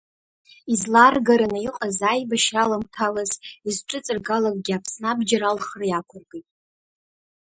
[0.73, 3.31] Изларгараны иҟаз аибашьра аламҭалаз
[3.67, 6.47] изҿыҵыргалакгьы Аԥсны абџьар алхра иақәыркит.